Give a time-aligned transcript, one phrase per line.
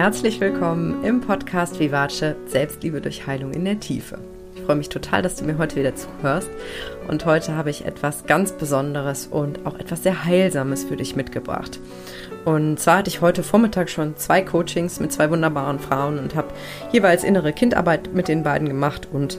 [0.00, 4.18] herzlich willkommen im Podcast Vivace Selbstliebe durch Heilung in der Tiefe.
[4.54, 6.48] Ich freue mich total, dass du mir heute wieder zuhörst
[7.06, 11.80] und heute habe ich etwas ganz Besonderes und auch etwas sehr Heilsames für dich mitgebracht.
[12.46, 16.48] Und zwar hatte ich heute Vormittag schon zwei Coachings mit zwei wunderbaren Frauen und habe
[16.92, 19.38] jeweils innere Kindarbeit mit den beiden gemacht und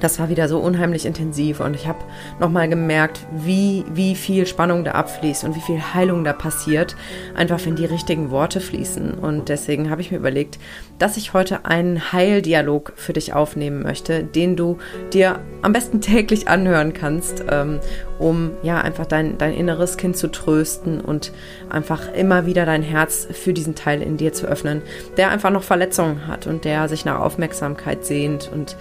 [0.00, 1.98] das war wieder so unheimlich intensiv und ich habe
[2.38, 6.96] nochmal gemerkt, wie, wie viel Spannung da abfließt und wie viel Heilung da passiert,
[7.34, 9.14] einfach wenn die richtigen Worte fließen.
[9.14, 10.58] Und deswegen habe ich mir überlegt,
[10.98, 14.78] dass ich heute einen Heildialog für dich aufnehmen möchte, den du
[15.12, 17.80] dir am besten täglich anhören kannst, ähm,
[18.18, 21.32] um ja einfach dein, dein inneres Kind zu trösten und
[21.68, 24.82] einfach immer wieder dein Herz für diesen Teil in dir zu öffnen,
[25.16, 28.76] der einfach noch Verletzungen hat und der sich nach Aufmerksamkeit sehnt und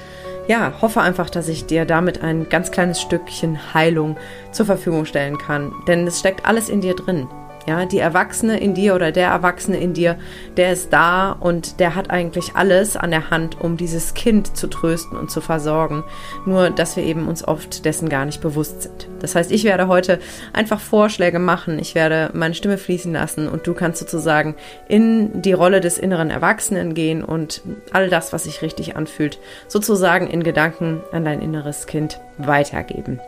[0.49, 4.17] ja, hoffe einfach, dass ich dir damit ein ganz kleines Stückchen Heilung
[4.51, 5.71] zur Verfügung stellen kann.
[5.87, 7.27] Denn es steckt alles in dir drin.
[7.69, 10.17] Ja, die Erwachsene in dir oder der Erwachsene in dir,
[10.57, 14.65] der ist da und der hat eigentlich alles an der Hand, um dieses Kind zu
[14.65, 16.03] trösten und zu versorgen.
[16.47, 19.07] Nur, dass wir eben uns oft dessen gar nicht bewusst sind.
[19.19, 20.17] Das heißt, ich werde heute
[20.51, 21.77] einfach Vorschläge machen.
[21.77, 24.55] Ich werde meine Stimme fließen lassen und du kannst sozusagen
[24.87, 27.61] in die Rolle des inneren Erwachsenen gehen und
[27.93, 33.19] all das, was sich richtig anfühlt, sozusagen in Gedanken an dein inneres Kind weitergeben.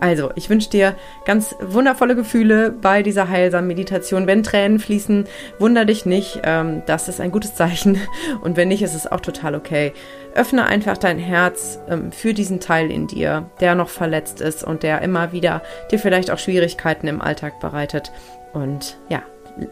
[0.00, 0.94] Also, ich wünsche dir
[1.24, 4.26] ganz wundervolle Gefühle bei dieser heilsamen Meditation.
[4.26, 5.24] Wenn Tränen fließen,
[5.58, 6.40] wunder dich nicht.
[6.44, 7.98] Ähm, das ist ein gutes Zeichen.
[8.42, 9.92] Und wenn nicht, ist es auch total okay.
[10.34, 14.82] Öffne einfach dein Herz ähm, für diesen Teil in dir, der noch verletzt ist und
[14.82, 18.12] der immer wieder dir vielleicht auch Schwierigkeiten im Alltag bereitet.
[18.52, 19.22] Und ja,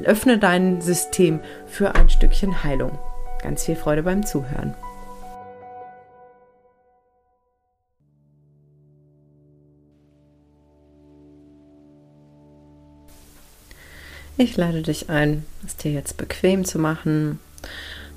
[0.04, 2.98] öffne dein System für ein Stückchen Heilung.
[3.42, 4.74] Ganz viel Freude beim Zuhören.
[14.36, 17.38] Ich lade dich ein, es dir jetzt bequem zu machen.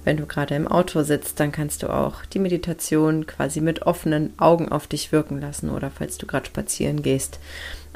[0.03, 4.33] Wenn du gerade im Auto sitzt, dann kannst du auch die Meditation quasi mit offenen
[4.39, 7.39] Augen auf dich wirken lassen oder falls du gerade spazieren gehst.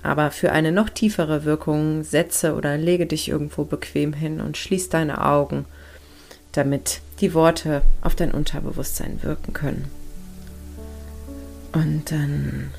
[0.03, 4.89] Aber für eine noch tiefere Wirkung setze oder lege dich irgendwo bequem hin und schließ
[4.89, 5.65] deine Augen,
[6.51, 9.89] damit die Worte auf dein Unterbewusstsein wirken können.
[11.71, 12.71] Und dann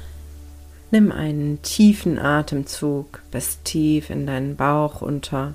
[0.93, 5.55] Nimm einen tiefen Atemzug bis tief in deinen Bauch unter.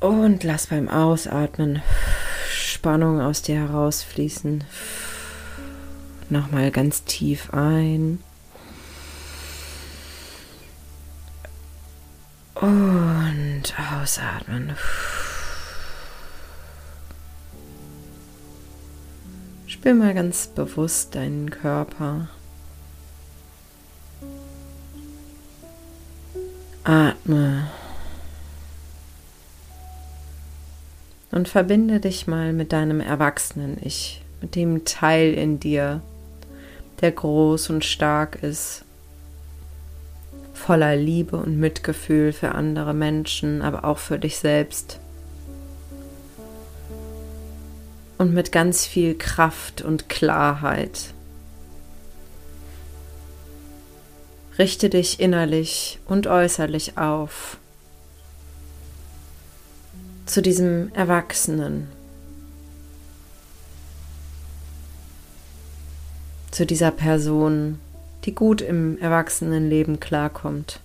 [0.00, 1.82] Und lass beim Ausatmen
[2.52, 4.64] Spannung aus dir herausfließen.
[6.28, 8.18] Nochmal ganz tief ein.
[12.54, 14.76] Und ausatmen.
[19.80, 22.28] Spür mal ganz bewusst deinen Körper.
[26.84, 27.66] Atme.
[31.30, 36.02] Und verbinde dich mal mit deinem Erwachsenen-Ich, mit dem Teil in dir,
[37.00, 38.84] der groß und stark ist,
[40.52, 45.00] voller Liebe und Mitgefühl für andere Menschen, aber auch für dich selbst.
[48.20, 51.14] Und mit ganz viel Kraft und Klarheit.
[54.58, 57.56] Richte dich innerlich und äußerlich auf
[60.26, 61.88] zu diesem Erwachsenen,
[66.50, 67.80] zu dieser Person,
[68.26, 70.80] die gut im Erwachsenenleben klarkommt.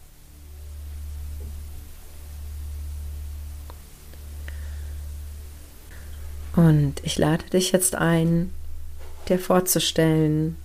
[6.55, 8.51] Und ich lade dich jetzt ein,
[9.27, 10.55] dir vorzustellen,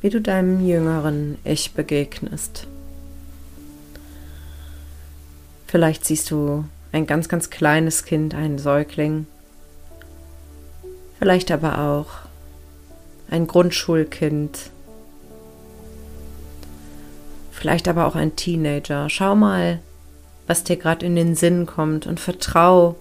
[0.00, 2.66] wie du deinem jüngeren Ich begegnest.
[5.66, 9.26] Vielleicht siehst du ein ganz, ganz kleines Kind, einen Säugling,
[11.18, 12.08] vielleicht aber auch
[13.30, 14.70] ein Grundschulkind,
[17.52, 19.08] vielleicht aber auch ein Teenager.
[19.08, 19.80] Schau mal,
[20.46, 22.96] was dir gerade in den Sinn kommt und vertrau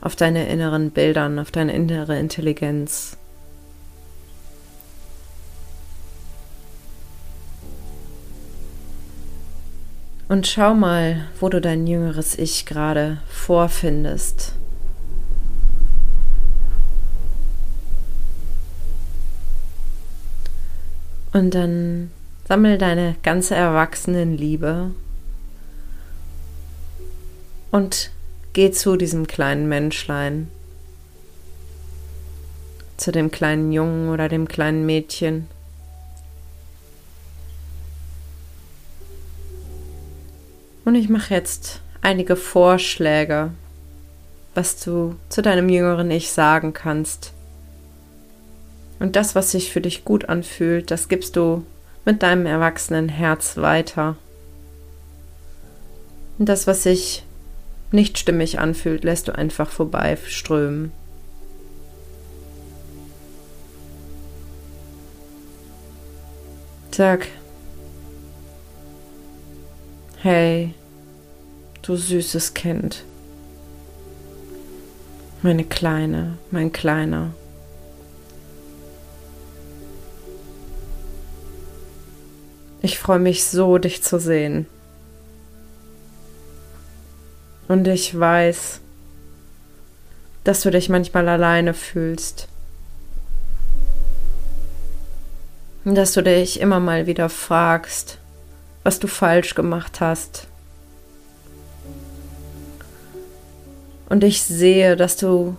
[0.00, 3.16] auf deine inneren Bildern, auf deine innere Intelligenz.
[10.28, 14.54] Und schau mal, wo du dein jüngeres Ich gerade vorfindest.
[21.32, 22.10] Und dann
[22.46, 24.92] sammel deine ganze Erwachsenenliebe
[27.70, 28.10] und
[28.52, 30.50] Geh zu diesem kleinen Menschlein,
[32.96, 35.46] zu dem kleinen Jungen oder dem kleinen Mädchen.
[40.84, 43.52] Und ich mache jetzt einige Vorschläge,
[44.54, 47.32] was du zu deinem jüngeren Ich sagen kannst.
[48.98, 51.64] Und das, was sich für dich gut anfühlt, das gibst du
[52.04, 54.16] mit deinem erwachsenen Herz weiter.
[56.38, 57.24] Und das, was sich
[57.92, 60.92] nicht stimmig anfühlt, lässt du einfach vorbeiströmen.
[66.92, 67.28] Sag,
[70.18, 70.74] hey,
[71.80, 73.04] du süßes Kind,
[75.40, 77.32] meine Kleine, mein Kleiner.
[82.82, 84.66] Ich freue mich so, dich zu sehen.
[87.70, 88.80] Und ich weiß,
[90.42, 92.48] dass du dich manchmal alleine fühlst.
[95.84, 98.18] Dass du dich immer mal wieder fragst,
[98.82, 100.48] was du falsch gemacht hast.
[104.08, 105.56] Und ich sehe, dass du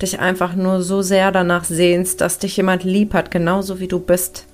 [0.00, 4.00] dich einfach nur so sehr danach sehnst, dass dich jemand lieb hat, genauso wie du
[4.00, 4.46] bist,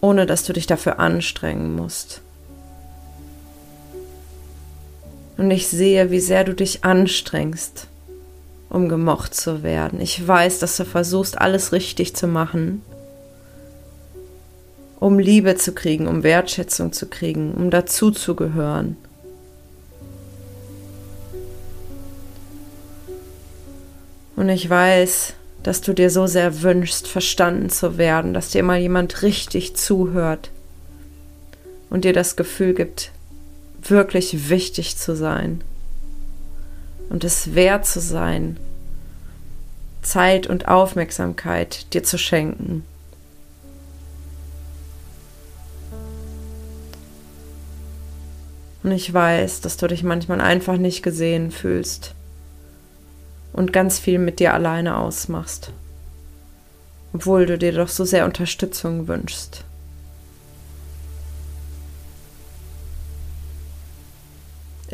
[0.00, 2.22] ohne dass du dich dafür anstrengen musst.
[5.36, 7.88] Und ich sehe, wie sehr du dich anstrengst,
[8.70, 10.00] um gemocht zu werden.
[10.00, 12.82] Ich weiß, dass du versuchst, alles richtig zu machen,
[15.00, 18.96] um Liebe zu kriegen, um Wertschätzung zu kriegen, um dazuzugehören.
[24.36, 28.78] Und ich weiß, dass du dir so sehr wünschst, verstanden zu werden, dass dir mal
[28.78, 30.50] jemand richtig zuhört
[31.90, 33.10] und dir das Gefühl gibt,
[33.90, 35.62] wirklich wichtig zu sein
[37.10, 38.58] und es wert zu sein,
[40.02, 42.84] Zeit und Aufmerksamkeit dir zu schenken.
[48.82, 52.14] Und ich weiß, dass du dich manchmal einfach nicht gesehen fühlst
[53.54, 55.72] und ganz viel mit dir alleine ausmachst,
[57.14, 59.64] obwohl du dir doch so sehr Unterstützung wünschst.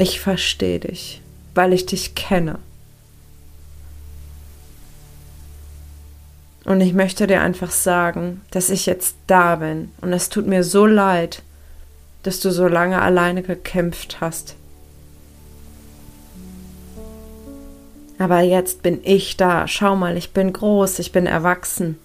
[0.00, 1.20] Ich verstehe dich,
[1.54, 2.58] weil ich dich kenne.
[6.64, 9.90] Und ich möchte dir einfach sagen, dass ich jetzt da bin.
[10.00, 11.42] Und es tut mir so leid,
[12.22, 14.56] dass du so lange alleine gekämpft hast.
[18.18, 19.68] Aber jetzt bin ich da.
[19.68, 21.98] Schau mal, ich bin groß, ich bin erwachsen.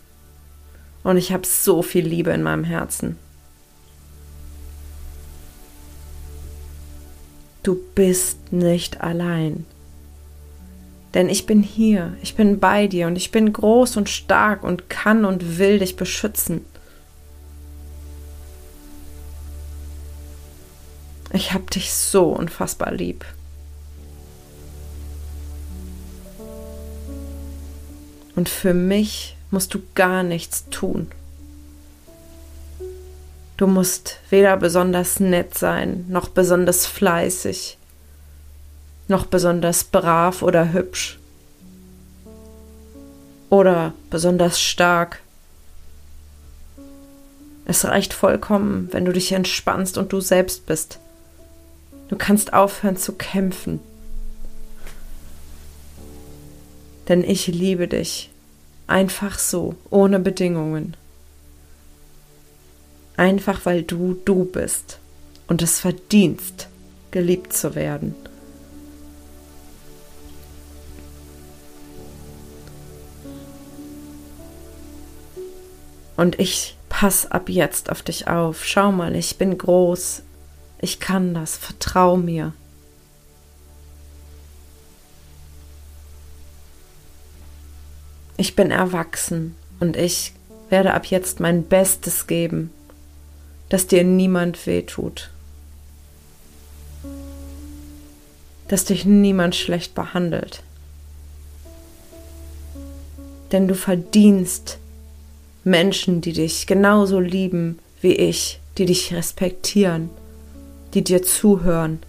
[1.01, 3.17] Und ich habe so viel Liebe in meinem Herzen.
[7.65, 9.65] Du bist nicht allein.
[11.13, 14.89] Denn ich bin hier, ich bin bei dir und ich bin groß und stark und
[14.89, 16.65] kann und will dich beschützen.
[21.31, 23.25] Ich hab dich so unfassbar lieb.
[28.35, 31.07] Und für mich musst du gar nichts tun.
[33.57, 37.77] Du musst weder besonders nett sein, noch besonders fleißig,
[39.07, 41.19] noch besonders brav oder hübsch
[43.49, 45.21] oder besonders stark.
[47.65, 50.99] Es reicht vollkommen, wenn du dich entspannst und du selbst bist.
[52.09, 53.79] Du kannst aufhören zu kämpfen.
[57.07, 58.31] Denn ich liebe dich.
[58.87, 60.95] Einfach so, ohne Bedingungen.
[63.17, 64.99] Einfach weil du du bist
[65.47, 66.67] und es verdienst,
[67.11, 68.15] geliebt zu werden.
[76.17, 78.65] Und ich pass ab jetzt auf dich auf.
[78.65, 80.21] Schau mal, ich bin groß.
[80.79, 81.57] Ich kann das.
[81.57, 82.53] Vertrau mir.
[88.37, 90.33] Ich bin erwachsen und ich
[90.69, 92.69] werde ab jetzt mein Bestes geben,
[93.69, 95.29] dass dir niemand wehtut,
[98.67, 100.63] dass dich niemand schlecht behandelt.
[103.51, 104.77] Denn du verdienst
[105.63, 110.09] Menschen, die dich genauso lieben wie ich, die dich respektieren,
[110.93, 111.99] die dir zuhören,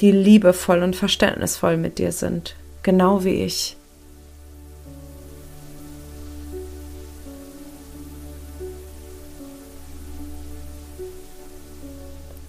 [0.00, 3.76] die liebevoll und verständnisvoll mit dir sind, genau wie ich.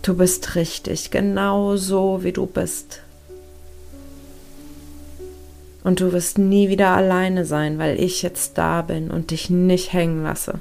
[0.01, 3.01] Du bist richtig, genau so wie du bist.
[5.84, 9.93] Und du wirst nie wieder alleine sein, weil ich jetzt da bin und dich nicht
[9.93, 10.60] hängen lasse.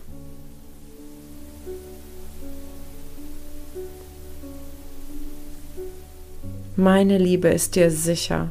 [6.76, 8.50] Meine Liebe ist dir sicher.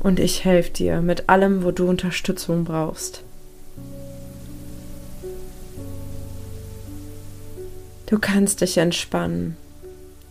[0.00, 3.25] Und ich helfe dir mit allem, wo du Unterstützung brauchst.
[8.06, 9.56] Du kannst dich entspannen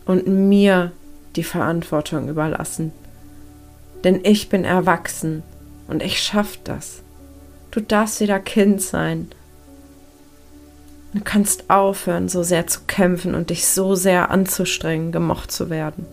[0.06, 0.92] und mir
[1.36, 2.92] die Verantwortung überlassen.
[4.02, 5.42] Denn ich bin erwachsen
[5.86, 7.02] und ich schaff das.
[7.70, 9.28] Du darfst wieder Kind sein.
[11.12, 16.06] Du kannst aufhören, so sehr zu kämpfen und dich so sehr anzustrengen, gemocht zu werden.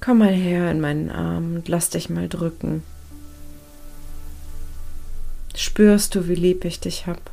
[0.00, 2.82] Komm mal her in meinen Arm und lass dich mal drücken.
[5.54, 7.30] Spürst du, wie lieb ich dich hab?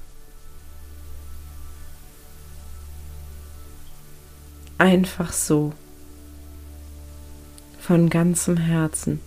[4.78, 5.74] Einfach so.
[7.80, 9.20] Von ganzem Herzen.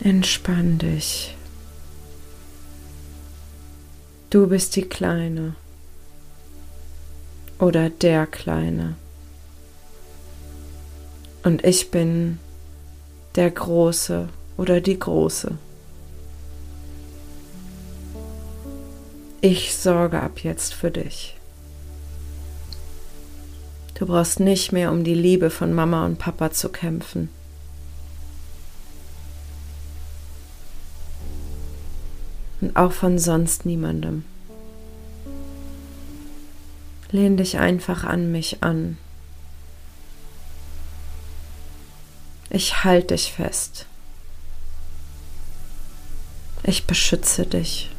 [0.00, 1.34] Entspann dich.
[4.28, 5.54] Du bist die Kleine
[7.58, 8.96] oder der Kleine.
[11.42, 12.38] Und ich bin
[13.36, 15.56] der Große oder die Große.
[19.40, 21.36] Ich sorge ab jetzt für dich.
[23.94, 27.28] Du brauchst nicht mehr um die Liebe von Mama und Papa zu kämpfen.
[32.60, 34.24] Und auch von sonst niemandem.
[37.10, 38.96] Lehn dich einfach an mich an.
[42.50, 43.86] Ich halte dich fest.
[46.66, 47.90] Ich beschütze dich.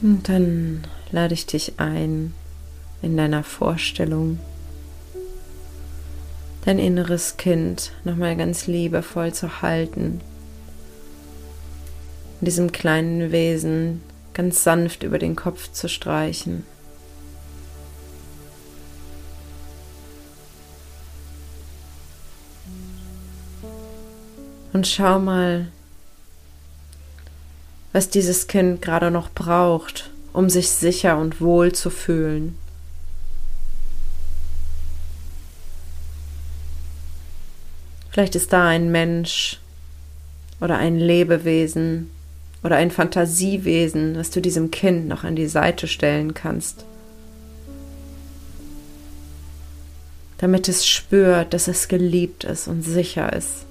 [0.00, 2.32] Und dann lade ich dich ein,
[3.02, 4.38] in deiner Vorstellung
[6.68, 10.20] dein inneres Kind nochmal ganz liebevoll zu halten.
[12.42, 14.02] Diesem kleinen Wesen
[14.34, 16.66] ganz sanft über den Kopf zu streichen.
[24.74, 25.68] Und schau mal,
[27.94, 32.58] was dieses Kind gerade noch braucht, um sich sicher und wohl zu fühlen.
[38.18, 39.60] Vielleicht ist da ein Mensch
[40.60, 42.10] oder ein Lebewesen
[42.64, 46.84] oder ein Fantasiewesen, das du diesem Kind noch an die Seite stellen kannst,
[50.38, 53.67] damit es spürt, dass es geliebt ist und sicher ist.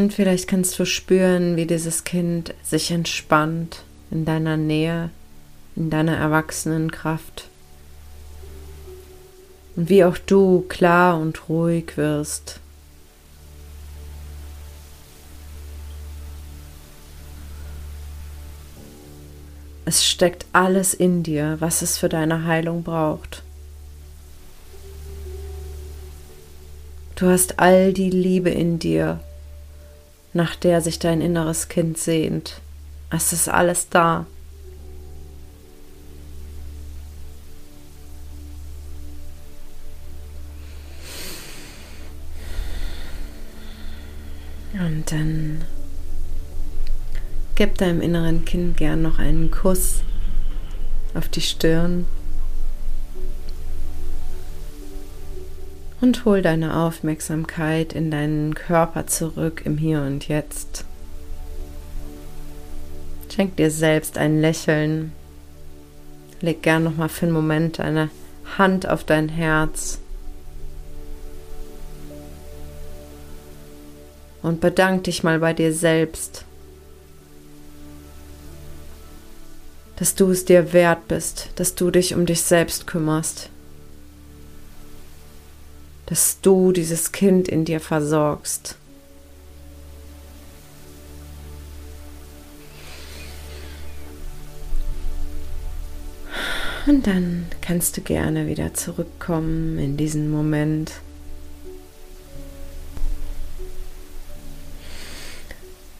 [0.00, 5.10] Und vielleicht kannst du spüren, wie dieses Kind sich entspannt in deiner Nähe,
[5.76, 7.48] in deiner Erwachsenenkraft.
[9.76, 12.60] Und wie auch du klar und ruhig wirst.
[19.84, 23.42] Es steckt alles in dir, was es für deine Heilung braucht.
[27.16, 29.20] Du hast all die Liebe in dir,
[30.32, 32.60] nach der sich dein inneres Kind sehnt.
[33.10, 34.26] Es ist alles da.
[44.72, 45.64] Und dann
[47.56, 50.02] gib deinem inneren Kind gern noch einen Kuss
[51.14, 52.06] auf die Stirn.
[56.00, 60.84] Und hol deine Aufmerksamkeit in deinen Körper zurück im Hier und Jetzt.
[63.32, 65.12] Schenk dir selbst ein Lächeln.
[66.40, 68.10] Leg gern noch mal für einen Moment deine
[68.58, 69.98] Hand auf dein Herz.
[74.42, 76.44] Und bedank dich mal bei dir selbst,
[79.96, 83.50] dass du es dir wert bist, dass du dich um dich selbst kümmerst,
[86.10, 88.76] dass du dieses Kind in dir versorgst.
[96.86, 100.92] Und dann kannst du gerne wieder zurückkommen in diesen Moment.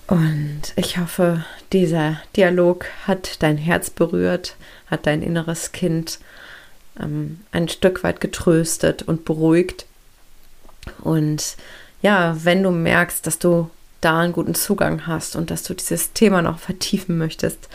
[0.09, 6.19] Und ich hoffe, dieser Dialog hat dein Herz berührt, hat dein inneres Kind
[6.99, 9.87] ähm, ein Stück weit getröstet und beruhigt.
[11.02, 11.56] Und
[12.02, 13.70] ja, wenn du merkst, dass du
[14.00, 17.68] da einen guten Zugang hast und dass du dieses Thema noch vertiefen möchtest,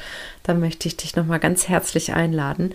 [0.43, 2.73] dann möchte ich dich nochmal ganz herzlich einladen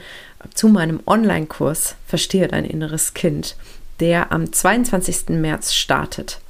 [0.55, 3.57] zu meinem Online-Kurs Verstehe dein inneres Kind,
[3.99, 5.31] der am 22.
[5.31, 6.41] März startet.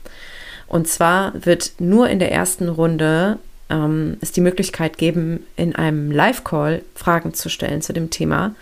[0.67, 3.39] Und zwar wird nur in der ersten Runde
[3.71, 8.55] ähm, es die Möglichkeit geben, in einem Live-Call Fragen zu stellen zu dem Thema.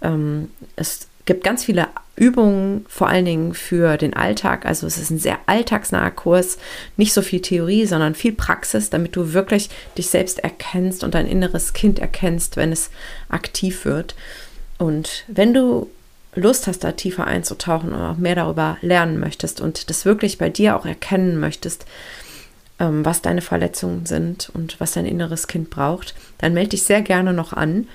[0.00, 4.66] Ähm, es gibt ganz viele Übungen, vor allen Dingen für den Alltag.
[4.66, 6.58] Also es ist ein sehr alltagsnaher Kurs,
[6.96, 11.26] nicht so viel Theorie, sondern viel Praxis, damit du wirklich dich selbst erkennst und dein
[11.26, 12.90] inneres Kind erkennst, wenn es
[13.28, 14.14] aktiv wird.
[14.78, 15.88] Und wenn du
[16.34, 20.48] Lust hast, da tiefer einzutauchen und auch mehr darüber lernen möchtest und das wirklich bei
[20.48, 21.86] dir auch erkennen möchtest,
[22.78, 27.02] ähm, was deine Verletzungen sind und was dein inneres Kind braucht, dann melde dich sehr
[27.02, 27.86] gerne noch an.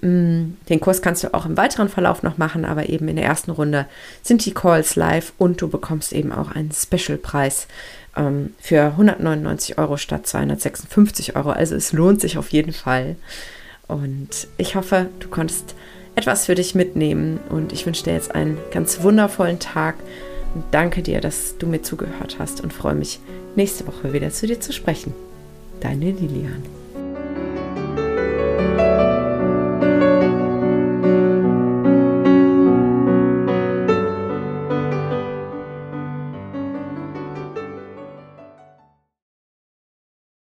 [0.00, 3.24] Mm, den Kurs kannst du auch im weiteren Verlauf noch machen, aber eben in der
[3.24, 3.86] ersten Runde
[4.22, 7.68] sind die Calls live und du bekommst eben auch einen Special-Preis
[8.16, 11.50] ähm, für 199 Euro statt 256 Euro.
[11.50, 13.16] Also es lohnt sich auf jeden Fall.
[13.86, 15.74] Und ich hoffe, du konntest
[16.14, 19.96] etwas für dich mitnehmen und ich wünsche dir jetzt einen ganz wundervollen Tag
[20.54, 23.18] und danke dir, dass du mir zugehört hast und freue mich,
[23.56, 25.12] nächste Woche wieder zu dir zu sprechen.
[25.80, 26.83] Deine Lilian.